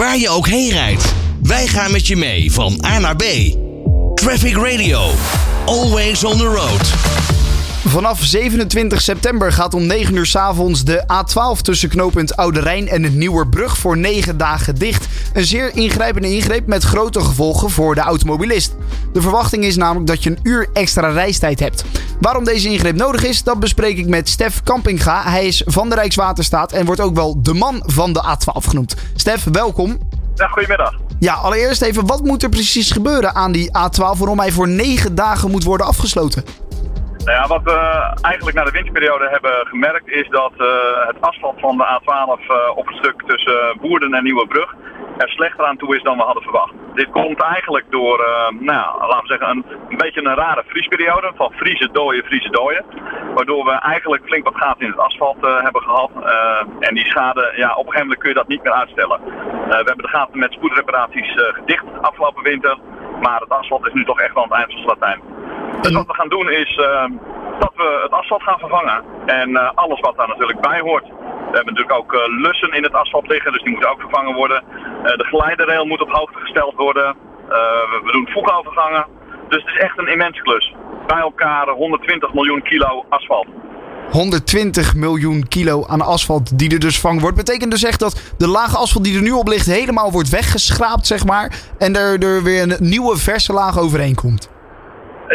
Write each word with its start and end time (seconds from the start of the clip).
Waar 0.00 0.18
je 0.18 0.28
ook 0.28 0.46
heen 0.46 0.70
rijdt. 0.70 1.14
Wij 1.42 1.66
gaan 1.66 1.92
met 1.92 2.06
je 2.06 2.16
mee 2.16 2.52
van 2.52 2.84
A 2.86 2.98
naar 2.98 3.16
B. 3.16 3.22
Traffic 4.14 4.56
Radio. 4.56 5.10
Always 5.66 6.24
on 6.24 6.36
the 6.36 6.44
road. 6.44 6.92
Vanaf 7.86 8.20
27 8.22 9.00
september 9.00 9.52
gaat 9.52 9.74
om 9.74 9.86
9 9.86 10.16
uur 10.16 10.26
s 10.26 10.36
avonds 10.36 10.84
de 10.84 11.02
A12 11.02 11.60
tussen 11.60 11.88
knooppunt 11.88 12.36
Oude 12.36 12.60
Rijn 12.60 12.88
en 12.88 13.02
het 13.02 13.14
Nieuwerbrug 13.14 13.78
voor 13.78 13.98
9 13.98 14.36
dagen 14.36 14.74
dicht. 14.74 15.06
Een 15.32 15.44
zeer 15.44 15.76
ingrijpende 15.76 16.34
ingreep 16.34 16.66
met 16.66 16.82
grote 16.82 17.20
gevolgen 17.20 17.70
voor 17.70 17.94
de 17.94 18.00
automobilist. 18.00 18.74
De 19.12 19.20
verwachting 19.20 19.64
is 19.64 19.76
namelijk 19.76 20.06
dat 20.06 20.22
je 20.22 20.30
een 20.30 20.38
uur 20.42 20.68
extra 20.72 21.08
reistijd 21.08 21.60
hebt. 21.60 21.84
Waarom 22.20 22.44
deze 22.44 22.68
ingreep 22.68 22.96
nodig 22.96 23.24
is, 23.24 23.42
dat 23.42 23.60
bespreek 23.60 23.98
ik 23.98 24.06
met 24.06 24.28
Stef 24.28 24.62
Kampinga. 24.62 25.22
Hij 25.22 25.46
is 25.46 25.62
van 25.66 25.88
de 25.88 25.94
Rijkswaterstaat 25.94 26.72
en 26.72 26.86
wordt 26.86 27.00
ook 27.00 27.14
wel 27.14 27.42
de 27.42 27.54
man 27.54 27.82
van 27.86 28.12
de 28.12 28.22
A12 28.22 28.68
genoemd. 28.68 28.96
Stef, 29.14 29.44
welkom. 29.44 29.98
Ja, 30.34 30.46
goedemiddag. 30.46 30.94
Ja, 31.18 31.34
allereerst 31.34 31.82
even, 31.82 32.06
wat 32.06 32.24
moet 32.24 32.42
er 32.42 32.48
precies 32.48 32.90
gebeuren 32.90 33.34
aan 33.34 33.52
die 33.52 33.68
A12 33.68 34.18
waarom 34.18 34.38
hij 34.38 34.50
voor 34.50 34.68
9 34.68 35.14
dagen 35.14 35.50
moet 35.50 35.64
worden 35.64 35.86
afgesloten? 35.86 36.44
Nou 37.24 37.30
ja, 37.30 37.46
wat 37.46 37.62
we 37.62 37.78
eigenlijk 38.20 38.56
na 38.56 38.64
de 38.64 38.70
winterperiode 38.70 39.28
hebben 39.30 39.66
gemerkt 39.66 40.08
is 40.08 40.28
dat 40.28 40.52
uh, 40.58 40.66
het 41.06 41.16
asfalt 41.20 41.60
van 41.60 41.76
de 41.76 42.00
A12 42.00 42.50
uh, 42.50 42.56
op 42.76 42.86
het 42.86 42.96
stuk 42.96 43.22
tussen 43.26 43.78
Woerden 43.80 44.14
en 44.14 44.24
Nieuwebrug 44.24 44.74
er 45.18 45.28
slechter 45.28 45.64
aan 45.64 45.76
toe 45.76 45.96
is 45.96 46.02
dan 46.02 46.16
we 46.16 46.22
hadden 46.22 46.42
verwacht. 46.42 46.72
Dit 46.94 47.10
komt 47.10 47.42
eigenlijk 47.42 47.86
door, 47.90 48.20
uh, 48.20 48.60
nou 48.60 49.00
laten 49.00 49.20
we 49.20 49.26
zeggen, 49.26 49.48
een, 49.88 49.96
beetje 49.96 50.24
een 50.24 50.34
rare 50.34 50.62
vriesperiode 50.66 51.32
van 51.34 51.52
vriezen, 51.52 51.92
dooien, 51.92 52.24
vriezen, 52.24 52.52
dooien. 52.52 52.84
Waardoor 53.34 53.64
we 53.64 53.70
eigenlijk 53.70 54.24
flink 54.24 54.44
wat 54.44 54.56
gaten 54.56 54.84
in 54.84 54.90
het 54.90 55.00
asfalt 55.00 55.36
hebben 55.40 55.82
gehad. 55.82 56.10
en 56.80 56.94
die 56.94 57.06
schade, 57.06 57.52
ja, 57.56 57.70
op 57.70 57.86
een 57.86 57.92
gegeven 57.92 58.00
moment 58.00 58.18
kun 58.18 58.28
je 58.28 58.34
dat 58.34 58.48
niet 58.48 58.62
meer 58.62 58.72
uitstellen. 58.72 59.20
we 59.68 59.74
hebben 59.74 59.96
de 59.96 60.08
gaten 60.08 60.38
met 60.38 60.52
spoedreparaties 60.52 61.32
gedicht 61.34 61.84
afgelopen 62.00 62.42
winter. 62.42 62.78
Maar 63.20 63.40
het 63.40 63.50
asfalt 63.50 63.86
is 63.86 63.92
nu 63.92 64.04
toch 64.04 64.20
echt 64.20 64.36
aan 64.36 64.42
het 64.42 64.52
eind 64.52 64.72
van 64.72 64.84
Latijn. 64.84 65.20
Dus 65.80 65.92
wat 65.92 66.06
we 66.06 66.14
gaan 66.14 66.28
doen 66.28 66.50
is 66.50 66.76
dat 67.58 67.72
we 67.76 68.00
het 68.02 68.12
asfalt 68.12 68.42
gaan 68.42 68.58
vervangen. 68.58 69.02
En 69.26 69.74
alles 69.74 70.00
wat 70.00 70.16
daar 70.16 70.28
natuurlijk 70.28 70.60
bij 70.60 70.80
hoort. 70.80 71.04
We 71.50 71.56
hebben 71.56 71.74
natuurlijk 71.74 71.98
ook 72.00 72.12
uh, 72.12 72.20
lussen 72.46 72.72
in 72.72 72.82
het 72.82 72.92
asfalt 72.92 73.28
liggen, 73.28 73.52
dus 73.52 73.62
die 73.62 73.72
moeten 73.72 73.90
ook 73.90 74.00
vervangen 74.00 74.34
worden. 74.34 74.62
de 75.02 75.24
geleiderrail 75.24 75.84
moet 75.84 76.00
op 76.00 76.10
hoogte 76.10 76.38
gesteld 76.38 76.74
worden. 76.74 77.16
we 78.04 78.10
doen 78.12 78.28
voegovergangen. 78.30 79.06
Dus 79.48 79.64
het 79.64 79.74
is 79.74 79.80
echt 79.80 79.98
een 79.98 80.12
immense 80.12 80.42
klus. 80.42 80.74
Bij 81.06 81.18
elkaar 81.18 81.68
120 81.68 82.32
miljoen 82.32 82.62
kilo 82.62 83.04
asfalt. 83.08 83.46
120 84.10 84.94
miljoen 84.94 85.48
kilo 85.48 85.86
aan 85.86 86.00
asfalt 86.00 86.58
die 86.58 86.72
er 86.72 86.78
dus 86.78 86.92
vervangen 86.92 87.20
wordt. 87.20 87.36
Betekent 87.36 87.70
dus 87.70 87.84
echt 87.84 88.00
dat 88.00 88.20
de 88.38 88.48
lage 88.48 88.76
asfalt 88.76 89.04
die 89.04 89.16
er 89.16 89.22
nu 89.22 89.30
op 89.30 89.48
ligt 89.48 89.66
helemaal 89.66 90.10
wordt 90.10 90.28
weggeschraapt, 90.28 91.06
zeg 91.06 91.24
maar. 91.24 91.52
En 91.78 91.96
er, 91.96 92.22
er 92.22 92.42
weer 92.42 92.62
een 92.62 92.76
nieuwe 92.78 93.16
verse 93.16 93.52
laag 93.52 93.78
overheen 93.78 94.14
komt. 94.14 94.50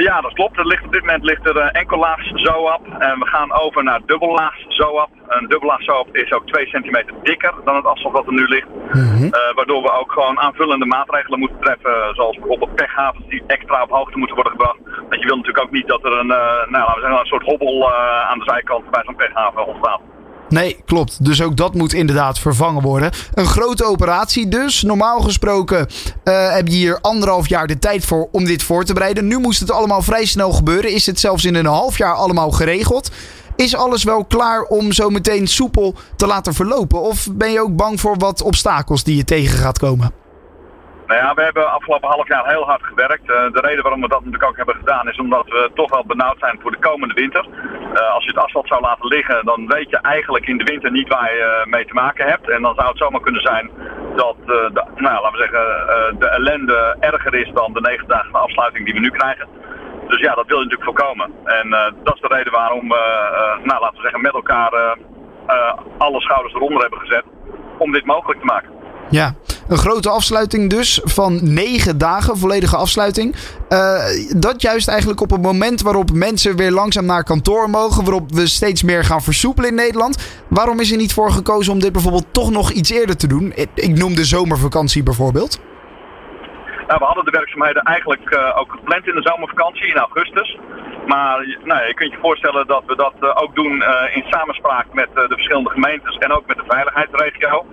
Ja, 0.04 0.22
dat 0.22 0.34
klopt. 0.34 0.58
Er 0.58 0.68
ligt, 0.68 0.86
op 0.86 0.92
dit 0.92 1.02
moment 1.02 1.24
ligt 1.24 1.48
er 1.48 1.58
enkel 1.58 2.00
laags 2.00 2.32
zoap. 2.34 2.88
En 3.00 3.20
we 3.20 3.28
gaan 3.28 3.54
over 3.54 3.84
naar 3.84 4.02
dubbellaags 4.06 4.66
zoap. 4.68 5.10
Een 5.28 5.48
dubbellaags 5.48 5.86
zoap 5.86 6.16
is 6.16 6.32
ook 6.32 6.48
2 6.48 6.68
centimeter 6.68 7.14
dikker 7.24 7.54
dan 7.66 7.76
het 7.76 7.86
asfalt 7.86 8.14
wat 8.14 8.26
er 8.28 8.34
nu 8.34 8.48
ligt. 8.48 8.68
Mm 8.68 8.92
-hmm. 8.92 9.24
uh, 9.24 9.56
waardoor 9.56 9.82
we 9.82 9.92
ook 9.92 10.12
gewoon 10.12 10.40
aanvullende 10.40 10.86
maatregelen 10.86 11.40
moeten 11.40 11.60
treffen. 11.60 12.16
Zoals 12.16 12.38
bijvoorbeeld 12.38 12.76
pechhavens 12.76 13.28
die 13.28 13.44
extra 13.48 13.84
op 13.84 13.90
hoogte 13.90 14.18
moeten 14.18 14.36
worden 14.36 14.54
gebracht. 14.54 14.80
Want 15.10 15.22
je 15.22 15.28
wil 15.28 15.38
natuurlijk 15.38 15.66
ook 15.66 15.72
niet 15.72 15.88
dat 15.88 16.04
er 16.06 16.12
een, 16.12 16.32
uh, 16.32 16.68
nou, 16.68 16.72
laten 16.72 16.96
we 16.96 17.02
zeggen, 17.02 17.20
een 17.20 17.26
soort 17.26 17.46
hobbel 17.46 17.94
aan 18.30 18.40
de 18.40 18.46
zijkant 18.46 18.90
bij 18.90 19.04
zo'n 19.06 19.16
pechhaven 19.16 19.66
ontstaat. 19.66 20.02
Nee, 20.50 20.78
klopt. 20.86 21.26
Dus 21.26 21.42
ook 21.42 21.58
dat 21.58 21.74
moet 21.74 21.94
inderdaad 21.94 22.40
vervangen 22.40 22.82
worden. 22.82 23.12
Een 23.34 23.46
grote 23.46 23.86
operatie 23.86 24.48
dus. 24.48 24.82
Normaal 24.82 25.22
gesproken 25.22 25.88
uh, 26.24 26.54
heb 26.54 26.68
je 26.68 26.76
hier 26.76 27.02
anderhalf 27.02 27.50
jaar 27.50 27.68
de 27.68 27.80
tijd 27.80 28.06
voor 28.06 28.28
om 28.32 28.46
dit 28.46 28.64
voor 28.64 28.84
te 28.84 28.94
bereiden. 28.94 29.28
Nu 29.28 29.38
moest 29.38 29.60
het 29.60 29.72
allemaal 29.72 30.02
vrij 30.02 30.26
snel 30.26 30.52
gebeuren. 30.52 30.92
Is 30.92 31.06
het 31.06 31.20
zelfs 31.20 31.46
in 31.46 31.56
een 31.56 31.66
half 31.66 31.98
jaar 31.98 32.14
allemaal 32.14 32.52
geregeld? 32.52 33.12
Is 33.56 33.76
alles 33.76 34.04
wel 34.04 34.26
klaar 34.26 34.62
om 34.62 34.92
zo 34.92 35.10
meteen 35.10 35.48
soepel 35.48 35.96
te 36.16 36.28
laten 36.28 36.54
verlopen? 36.54 37.02
Of 37.02 37.28
ben 37.32 37.52
je 37.52 37.62
ook 37.62 37.76
bang 37.76 38.00
voor 38.00 38.18
wat 38.18 38.42
obstakels 38.42 39.04
die 39.04 39.16
je 39.16 39.24
tegen 39.24 39.58
gaat 39.58 39.80
komen? 39.80 40.25
Nou 41.08 41.20
ja, 41.20 41.34
we 41.34 41.42
hebben 41.42 41.72
afgelopen 41.72 42.10
half 42.10 42.28
jaar 42.28 42.48
heel 42.48 42.66
hard 42.66 42.84
gewerkt. 42.84 43.30
Uh, 43.30 43.36
de 43.52 43.60
reden 43.60 43.84
waarom 43.84 44.02
we 44.02 44.08
dat 44.08 44.24
natuurlijk 44.24 44.50
ook 44.50 44.58
hebben 44.58 44.76
gedaan 44.76 45.10
is 45.10 45.20
omdat 45.20 45.46
we 45.48 45.72
toch 45.74 45.90
wel 45.90 46.06
benauwd 46.06 46.40
zijn 46.40 46.60
voor 46.62 46.72
de 46.72 46.80
komende 46.80 47.14
winter. 47.14 47.46
Uh, 47.94 48.14
als 48.14 48.24
je 48.24 48.30
het 48.30 48.44
asfalt 48.44 48.68
zou 48.68 48.82
laten 48.82 49.08
liggen, 49.08 49.46
dan 49.46 49.68
weet 49.68 49.90
je 49.90 49.98
eigenlijk 49.98 50.48
in 50.48 50.58
de 50.58 50.64
winter 50.64 50.92
niet 50.92 51.08
waar 51.08 51.34
je 51.34 51.64
uh, 51.66 51.72
mee 51.72 51.86
te 51.86 51.94
maken 51.94 52.26
hebt. 52.28 52.50
En 52.50 52.62
dan 52.62 52.76
zou 52.76 52.88
het 52.88 52.98
zomaar 52.98 53.22
kunnen 53.22 53.42
zijn 53.42 53.70
dat, 54.16 54.36
de, 54.46 54.84
nou, 54.96 55.22
laten 55.22 55.32
we 55.32 55.38
zeggen, 55.38 56.20
de 56.20 56.28
ellende 56.28 56.96
erger 57.00 57.34
is 57.34 57.52
dan 57.54 57.74
de 57.74 57.82
negen 57.82 58.08
dagen 58.08 58.34
afsluiting 58.34 58.86
die 58.86 58.94
we 58.94 59.00
nu 59.00 59.10
krijgen. 59.10 59.48
Dus 60.08 60.20
ja, 60.20 60.34
dat 60.34 60.48
wil 60.48 60.58
je 60.58 60.64
natuurlijk 60.64 60.98
voorkomen. 60.98 61.32
En 61.44 61.70
dat 62.04 62.16
is 62.16 62.22
de 62.22 62.36
reden 62.36 62.52
waarom 62.52 62.90
we, 62.90 63.04
nou, 63.64 63.82
laten 63.82 63.96
we 63.96 64.02
zeggen, 64.02 64.22
met 64.22 64.34
elkaar 64.34 64.98
alle 65.98 66.22
schouders 66.22 66.54
eronder 66.54 66.82
hebben 66.82 67.00
gezet 67.00 67.24
om 67.78 67.92
dit 67.92 68.06
mogelijk 68.06 68.40
te 68.40 68.46
maken. 68.46 68.70
Ja, 69.10 69.34
een 69.68 69.78
grote 69.78 70.10
afsluiting 70.10 70.70
dus 70.70 71.02
van 71.04 71.40
negen 71.54 71.98
dagen, 71.98 72.38
volledige 72.38 72.78
afsluiting. 72.78 73.36
Uh, 73.70 74.04
dat 74.38 74.62
juist 74.62 74.88
eigenlijk 74.88 75.22
op 75.22 75.30
het 75.30 75.42
moment 75.42 75.82
waarop 75.82 76.12
mensen 76.12 76.56
weer 76.56 76.72
langzaam 76.72 77.06
naar 77.06 77.24
kantoor 77.24 77.70
mogen, 77.70 78.04
waarop 78.04 78.32
we 78.32 78.48
steeds 78.48 78.84
meer 78.84 79.04
gaan 79.04 79.22
versoepelen 79.22 79.70
in 79.70 79.76
Nederland. 79.76 80.44
Waarom 80.48 80.80
is 80.80 80.92
er 80.92 80.98
niet 80.98 81.14
voor 81.14 81.32
gekozen 81.32 81.74
om 81.74 81.80
dit 81.80 81.92
bijvoorbeeld 81.92 82.34
toch 82.34 82.52
nog 82.52 82.72
iets 82.72 82.90
eerder 82.90 83.18
te 83.18 83.28
doen? 83.28 83.54
Ik 83.74 83.98
noem 83.98 84.16
de 84.16 84.26
zomervakantie 84.26 85.04
bijvoorbeeld. 85.04 85.60
Nou, 86.88 87.00
we 87.00 87.06
hadden 87.06 87.26
de 87.26 87.32
werkzaamheden 87.32 87.82
eigenlijk 87.82 88.30
uh, 88.34 88.60
ook 88.60 88.72
gepland 88.72 89.08
in 89.08 89.16
de 89.16 89.30
zomervakantie 89.32 89.88
in 89.88 89.98
augustus. 89.98 90.58
Maar 91.08 91.58
nou, 91.64 91.88
je 91.88 91.94
kunt 91.94 92.12
je 92.12 92.18
voorstellen 92.22 92.68
dat 92.68 92.84
we 92.88 92.96
dat 92.96 93.14
uh, 93.20 93.30
ook 93.44 93.56
doen 93.56 93.84
in 94.14 94.24
samenspraak 94.30 94.86
met 94.94 95.10
de 95.14 95.26
verschillende 95.28 95.70
gemeentes 95.70 96.18
en 96.18 96.32
ook 96.32 96.48
met 96.48 96.58
de 96.58 96.64
veiligheidsregio. 96.68 97.66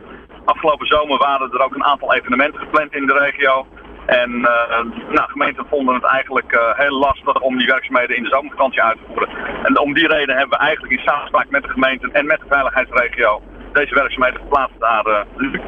Afgelopen 0.45 0.87
zomer 0.87 1.19
waren 1.19 1.53
er 1.53 1.65
ook 1.65 1.75
een 1.75 1.85
aantal 1.85 2.15
evenementen 2.15 2.61
gepland 2.61 2.95
in 2.95 3.07
de 3.07 3.19
regio. 3.19 3.67
En 4.07 4.31
uh, 4.31 5.13
nou, 5.17 5.31
gemeenten 5.31 5.67
vonden 5.71 5.95
het 5.95 6.05
eigenlijk 6.05 6.53
uh, 6.53 6.79
heel 6.79 6.99
lastig 6.99 7.41
om 7.41 7.59
die 7.59 7.67
werkzaamheden 7.67 8.17
in 8.17 8.23
de 8.23 8.29
zomervakantie 8.29 8.83
uit 8.83 8.97
te 8.97 9.05
voeren. 9.07 9.29
En 9.63 9.79
om 9.79 9.93
die 9.95 10.07
reden 10.07 10.37
hebben 10.37 10.59
we 10.59 10.65
eigenlijk 10.65 10.93
in 10.93 11.05
samenspraak 11.05 11.51
met 11.51 11.63
de 11.63 11.69
gemeenten 11.69 12.13
en 12.13 12.27
met 12.27 12.41
de 12.41 12.47
veiligheidsregio 12.49 13.43
deze 13.73 13.95
werkzaamheden 13.95 14.41
verplaatst 14.41 14.79
naar 14.79 15.07
uh, 15.07 15.61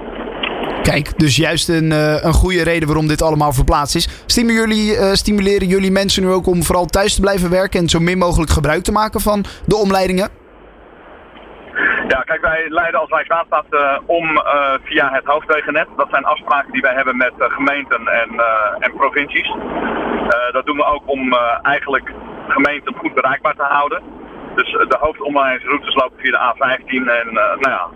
Kijk, 0.83 1.19
dus 1.19 1.37
juist 1.37 1.69
een, 1.69 1.91
een 2.27 2.33
goede 2.33 2.63
reden 2.63 2.87
waarom 2.89 3.09
dit 3.09 3.23
allemaal 3.23 3.53
verplaatst 3.53 3.95
is. 3.95 4.09
Stimuleren 4.27 4.77
jullie, 4.77 5.17
stimuleren 5.17 5.69
jullie 5.69 5.91
mensen 5.91 6.23
nu 6.23 6.31
ook 6.31 6.47
om 6.47 6.63
vooral 6.63 6.87
thuis 6.87 7.15
te 7.15 7.21
blijven 7.21 7.51
werken 7.51 7.81
en 7.81 7.89
zo 7.89 8.01
min 8.01 8.19
mogelijk 8.19 8.51
gebruik 8.51 8.83
te 8.83 8.93
maken 8.93 9.21
van 9.21 9.45
de 9.67 9.77
omleidingen? 9.77 10.44
Ja, 12.09 12.21
kijk, 12.21 12.41
wij 12.41 12.67
leiden 12.69 13.01
als 13.01 13.11
Rijkswaterstaat 13.11 13.67
uh, 13.71 13.99
om 14.07 14.31
uh, 14.31 14.75
via 14.83 15.11
het 15.13 15.25
hoofdwegennet. 15.25 15.89
Dat 15.97 16.09
zijn 16.11 16.25
afspraken 16.25 16.73
die 16.73 16.83
wij 16.83 16.95
hebben 16.95 17.17
met 17.17 17.33
uh, 17.39 17.47
gemeenten 17.51 18.07
en, 18.07 18.31
en 18.79 18.93
provincies. 18.97 19.55
dat 20.53 20.67
doen 20.67 20.77
we 20.77 20.85
ook 20.85 21.03
om 21.07 21.35
eigenlijk 21.63 22.13
gemeenten 22.49 22.95
goed 22.95 23.15
bereikbaar 23.15 23.55
te 23.55 23.63
houden. 23.63 24.03
Dus 24.55 24.71
de 24.71 24.97
hoofdomleidingsroutes 25.01 25.95
lopen 25.95 26.19
via 26.19 26.31
de 26.31 26.55
A15 26.55 26.89
en, 26.89 27.33
nou 27.33 27.71
ja, 27.71 27.89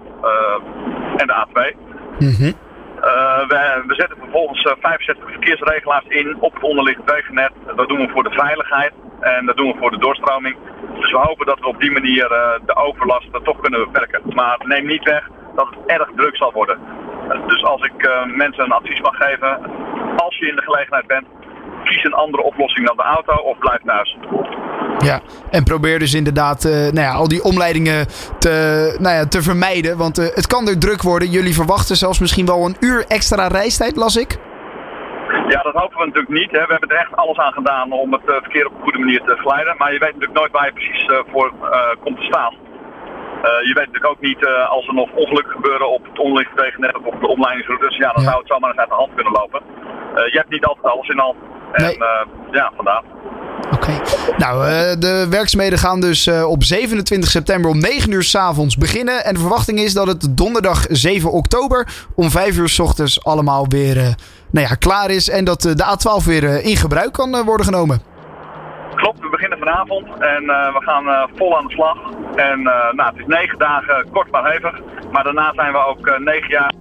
en 1.17 1.27
de 1.27 1.47
A2. 1.47 1.77
Mm 2.19 2.67
we, 3.49 3.85
we, 3.87 3.95
zetten 3.95 4.17
vervolgens 4.19 4.75
65 4.81 5.31
verkeersregelaars 5.31 6.05
in 6.09 6.37
op 6.41 6.55
het 6.55 6.63
onderliggend 6.63 7.11
wegennet. 7.11 7.53
Dat 7.77 7.89
doen 7.89 7.99
we 7.99 8.09
voor 8.09 8.23
de 8.23 8.31
veiligheid 8.31 8.93
en 9.21 9.47
dat 9.47 9.57
doen 9.57 9.73
we 9.73 9.79
voor 9.79 9.91
de 9.91 9.99
doorstroming. 9.99 10.57
Dus 10.95 11.11
we 11.11 11.19
hopen 11.19 11.47
dat 11.47 11.61
we 11.61 11.67
op 11.67 11.81
die 11.81 11.91
manier 11.91 12.33
uh, 12.33 12.67
de 12.67 12.77
overlast 12.77 13.29
toch 13.43 13.61
kunnen 13.61 13.81
beperken. 13.81 14.23
Maar 14.35 14.61
neem 14.65 14.87
niet 14.87 15.05
weg 15.05 15.29
dat 15.55 15.69
het 15.71 15.87
erg 15.87 16.11
druk 16.17 16.37
zal 16.37 16.53
worden. 16.53 16.79
dus 17.47 17.65
als 17.65 17.83
ik 17.83 18.27
mensen 18.27 18.65
een 18.65 18.73
advies 18.73 19.01
mag 19.01 19.17
geven, 19.17 19.61
als 20.17 20.39
je 20.39 20.49
in 20.49 20.57
de 20.57 20.63
gelegenheid 20.63 21.07
bent, 21.07 21.27
kies 21.85 22.05
een 22.05 22.13
andere 22.13 22.43
oplossing 22.43 22.87
dan 22.87 22.97
de 22.97 23.03
auto 23.03 23.35
of 23.35 23.59
blijf 23.59 23.81
thuis. 23.85 24.17
Ja, 24.99 25.21
en 25.51 25.65
probeer 25.65 25.99
dus 25.99 26.15
inderdaad 26.15 26.65
uh, 26.65 26.73
nou 26.73 27.01
ja, 27.01 27.13
al 27.13 27.29
die 27.29 27.43
omleidingen 27.43 28.07
te, 28.39 28.97
nou 29.01 29.15
ja, 29.15 29.27
te 29.27 29.43
vermijden. 29.43 29.97
Want 29.97 30.17
het 30.17 30.47
kan 30.47 30.69
er 30.69 30.79
druk 30.79 31.03
worden. 31.03 31.31
Jullie 31.31 31.55
verwachten 31.55 31.97
zelfs 31.97 32.19
misschien 32.21 32.47
wel 32.47 32.65
een 32.65 32.77
uur 32.81 33.05
extra 33.09 33.47
reistijd, 33.47 33.97
las 33.97 34.17
ik. 34.17 34.39
Ja, 35.49 35.61
dat 35.63 35.75
hopen 35.75 35.99
we 35.99 36.07
natuurlijk 36.07 36.39
niet. 36.41 36.51
Hè. 36.51 36.61
We 36.67 36.73
hebben 36.73 36.89
er 36.89 37.05
echt 37.05 37.17
alles 37.17 37.39
aan 37.39 37.53
gedaan 37.53 37.93
om 37.93 38.13
het 38.13 38.23
uh, 38.27 38.35
verkeer 38.35 38.67
op 38.67 38.75
een 38.75 38.83
goede 38.83 38.99
manier 38.99 39.23
te 39.23 39.37
glijden. 39.37 39.75
Maar 39.79 39.93
je 39.93 39.99
weet 39.99 40.13
natuurlijk 40.13 40.39
nooit 40.39 40.53
waar 40.53 40.67
je 40.67 40.73
precies 40.73 41.05
voor 41.33 41.53
komt 42.01 42.17
te 42.17 42.25
staan. 42.33 42.55
je 43.43 43.75
weet 43.75 43.87
natuurlijk 43.87 44.13
ook 44.15 44.21
niet 44.21 44.47
als 44.47 44.87
er 44.87 44.95
nog 44.95 45.11
ongelukken 45.15 45.53
gebeuren 45.53 45.89
op 45.91 46.05
het 46.05 46.19
onlichtwegennet 46.19 46.97
of 46.97 47.05
op 47.05 47.21
de 47.21 47.29
omleidingsroutes. 47.29 47.97
Ja, 47.97 48.13
dan 48.13 48.23
ja. 48.23 48.29
zou 48.29 48.39
het 48.39 48.53
zomaar 48.53 48.71
eens 48.71 48.79
uit 48.79 48.89
de 48.89 49.03
hand 49.03 49.15
kunnen 49.15 49.33
lopen. 49.33 49.63
je 50.15 50.39
hebt 50.41 50.51
niet 50.51 50.65
altijd 50.65 50.93
alles 50.95 51.09
in 51.09 51.19
hand. 51.19 51.37
En 51.73 51.83
nee. 51.83 51.99
ja, 52.51 52.73
vandaar. 52.77 53.03
Oké. 53.73 53.93
Nou, 54.37 54.65
uh, 54.65 54.71
de 54.99 55.27
werkzaamheden 55.31 55.79
gaan 55.79 56.01
dus 56.01 56.27
uh, 56.27 56.51
op 56.51 56.65
27 56.65 57.31
september 57.31 57.71
om 57.71 57.79
9 57.79 58.13
uur 58.13 58.23
s 58.23 58.35
avonds 58.35 58.77
beginnen. 58.77 59.25
En 59.25 59.35
de 59.35 59.41
verwachting 59.41 59.79
is 59.79 59.95
dat 59.95 60.07
het 60.07 60.37
donderdag 60.37 60.85
7 60.89 61.33
oktober 61.33 61.89
om 62.15 62.31
5 62.31 62.57
uur 62.57 62.69
s 62.69 62.79
ochtends 62.79 63.25
allemaal 63.25 63.69
weer 63.69 63.97
uh, 63.97 64.03
nou 64.51 64.67
ja, 64.69 64.75
klaar 64.75 65.11
is. 65.11 65.29
En 65.29 65.45
dat 65.45 65.63
de 65.63 65.97
A12 65.97 66.25
weer 66.25 66.65
in 66.65 66.77
gebruik 66.77 67.13
kan 67.13 67.45
worden 67.45 67.67
genomen. 67.67 68.03
Klopt, 68.95 69.21
we 69.21 69.29
beginnen 69.31 69.59
vanavond 69.59 70.07
en 70.07 70.43
we 70.47 70.81
gaan 70.81 71.29
vol 71.37 71.59
aan 71.59 71.67
de 71.67 71.73
slag. 71.73 71.99
En 72.37 72.63
nou, 72.63 73.03
het 73.03 73.19
is 73.19 73.27
9 73.27 73.59
dagen 73.59 74.09
kort 74.13 74.31
maar 74.31 74.51
hevig. 74.51 74.81
Maar 75.13 75.25
daarna 75.25 75.53
zijn 75.55 75.73
we 75.73 75.87
ook 75.87 76.19
9 76.19 76.49
jaar, 76.49 76.73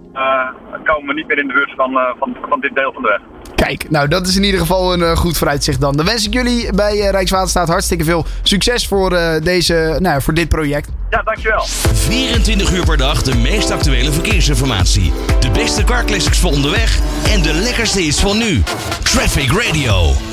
komen 0.84 1.08
we 1.08 1.14
niet 1.14 1.28
meer 1.28 1.38
in 1.38 1.48
de 1.48 1.54
buurt 1.54 1.74
van, 1.76 1.92
van, 2.20 2.38
van 2.50 2.60
dit 2.60 2.76
deel 2.76 2.94
van 2.94 3.02
de 3.02 3.08
weg. 3.08 3.22
Kijk, 3.66 3.90
nou 3.90 4.08
dat 4.08 4.28
is 4.28 4.36
in 4.36 4.44
ieder 4.44 4.60
geval 4.60 4.94
een 4.94 5.00
uh, 5.00 5.16
goed 5.16 5.38
vooruitzicht 5.38 5.82
dan. 5.82 5.98
Dan 5.98 6.06
wens 6.06 6.26
ik 6.26 6.34
jullie 6.34 6.74
bij 6.74 6.96
uh, 6.96 7.10
Rijkswaterstaat 7.10 7.68
hartstikke 7.68 8.04
veel 8.04 8.26
succes 8.44 8.88
voor, 8.88 9.14
uh, 9.14 9.36
deze, 9.44 9.98
nou, 10.00 10.22
voor 10.22 10.34
dit 10.34 10.50
project. 10.50 10.90
Ja, 11.10 11.22
dankjewel. 11.24 11.64
24 11.94 12.72
uur 12.72 12.86
per 12.86 12.98
dag 12.98 13.22
de 13.22 13.36
meest 13.36 13.72
actuele 13.72 14.12
verkeersinformatie. 14.12 15.14
De 15.40 15.50
beste 15.50 15.84
car 15.84 16.06
classics 16.06 16.40
voor 16.40 16.52
onderweg 16.52 17.00
en 17.34 17.42
de 17.42 17.54
lekkerste 17.54 18.02
is 18.02 18.20
van 18.20 18.38
nu. 18.38 18.64
Traffic 19.04 19.52
Radio. 19.52 20.27